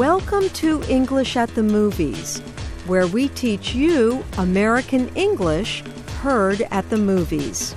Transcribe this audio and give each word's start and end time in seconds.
Welcome 0.00 0.48
to 0.54 0.82
English 0.84 1.36
at 1.36 1.54
the 1.54 1.62
Movies, 1.62 2.38
where 2.86 3.06
we 3.06 3.28
teach 3.28 3.74
you 3.74 4.24
American 4.38 5.14
English 5.14 5.82
heard 6.22 6.62
at 6.70 6.88
the 6.88 6.96
movies. 6.96 7.74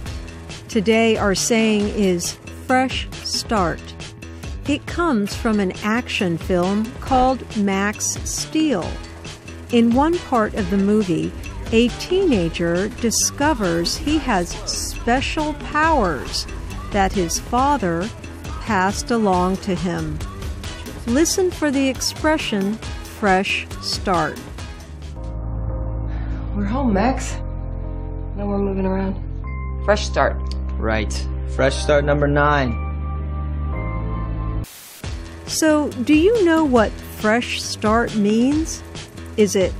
Today, 0.70 1.18
our 1.18 1.36
saying 1.36 1.90
is 1.90 2.36
fresh 2.66 3.10
start. 3.12 3.82
It 4.70 4.86
comes 4.86 5.36
from 5.36 5.60
an 5.60 5.74
action 5.84 6.38
film 6.38 6.86
called 7.02 7.44
Max 7.58 8.18
Steel. 8.24 8.90
In 9.74 9.94
one 9.94 10.18
part 10.20 10.54
of 10.54 10.70
the 10.70 10.78
movie, 10.78 11.30
a 11.74 11.90
teenager 12.00 12.88
discovers 13.02 13.98
he 13.98 14.18
has 14.20 14.48
special 14.72 15.56
powers 15.56 16.48
that 16.92 17.12
his 17.12 17.38
father 17.38 18.10
passed 18.62 19.12
along 19.12 19.58
to 19.58 19.76
him. 19.76 20.18
Listen 21.08 21.52
for 21.52 21.70
the 21.70 21.90
expression 21.90 22.76
fresh 23.24 23.68
start. 23.82 24.40
We're 26.56 26.66
home, 26.66 26.94
Max. 26.94 27.34
No 28.36 28.46
more 28.46 28.58
moving 28.58 28.86
around. 28.86 29.16
Fresh 29.86 30.06
start. 30.06 30.38
Right. 30.78 31.14
Fresh 31.56 31.76
start 31.76 32.06
number 32.06 32.28
nine. 32.28 32.80
So, 35.46 35.90
do 36.04 36.14
you 36.14 36.46
know 36.46 36.64
what 36.64 36.92
fresh 36.92 37.62
start 37.62 38.16
means? 38.16 38.82
Is 39.36 39.56
it 39.56 39.74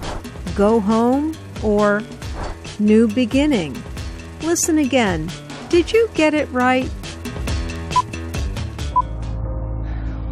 go 0.56 0.80
home 0.80 1.36
or 1.64 2.04
new 2.80 3.08
beginning? 3.08 3.82
Listen 4.42 4.78
again. 4.78 5.30
Did 5.70 5.92
you 5.92 6.10
get 6.14 6.34
it 6.34 6.50
right? 6.52 6.90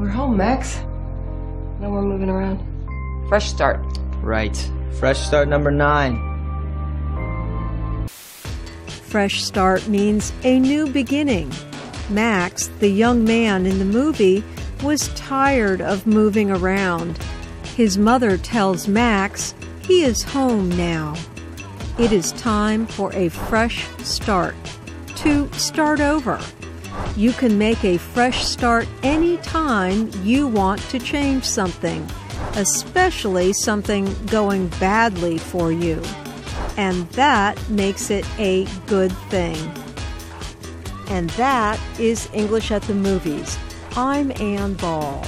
We're 0.02 0.10
home, 0.10 0.36
Max. 0.36 0.80
No 1.80 1.92
more 1.92 2.02
moving 2.02 2.28
around. 2.28 2.60
Fresh 3.30 3.52
start. 3.52 3.86
Right. 4.24 4.58
Fresh 4.94 5.20
start 5.20 5.48
number 5.48 5.70
nine. 5.70 6.18
Fresh 8.88 9.44
start 9.44 9.88
means 9.88 10.34
a 10.44 10.60
new 10.60 10.88
beginning. 10.88 11.52
Max, 12.10 12.66
the 12.80 12.90
young 12.90 13.24
man 13.24 13.68
in 13.68 13.78
the 13.78 13.86
movie, 13.86 14.44
was 14.82 15.10
tired 15.10 15.82
of 15.82 16.08
moving 16.08 16.50
around. 16.50 17.20
His 17.76 18.00
mother 18.00 18.40
tells 18.40 18.88
Max 18.88 19.54
he 19.84 20.04
is 20.04 20.24
home 20.24 20.70
now. 20.70 21.16
It 22.00 22.12
is 22.12 22.32
time 22.32 22.88
for 22.88 23.14
a 23.14 23.30
fresh 23.30 23.88
start. 24.00 24.56
To 25.18 25.48
start 25.54 26.00
over. 26.00 26.42
You 27.16 27.32
can 27.34 27.58
make 27.58 27.84
a 27.84 27.98
fresh 27.98 28.46
start 28.46 28.88
anytime 29.04 30.10
you 30.24 30.48
want 30.48 30.82
to 30.90 31.00
change 31.00 31.44
something, 31.44 32.10
especially 32.54 33.54
something 33.54 34.14
going 34.28 34.68
badly 34.80 35.38
for 35.38 35.72
you. 35.72 36.02
And 36.78 37.08
that 37.12 37.58
makes 37.70 38.10
it 38.10 38.26
a 38.40 38.66
good 38.88 39.12
thing. 39.30 39.58
And 41.10 41.30
that 41.32 41.80
is 42.00 42.30
English 42.34 42.72
at 42.72 42.82
the 42.84 42.94
Movies. 42.94 43.58
I'm 43.96 44.32
Ann 44.40 44.76
Ball. 44.76 45.26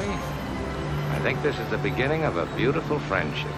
I 0.00 1.22
think 1.22 1.42
this 1.42 1.58
is 1.58 1.68
the 1.68 1.76
beginning 1.78 2.24
of 2.24 2.38
a 2.38 2.46
beautiful 2.56 2.98
friendship. 3.00 3.50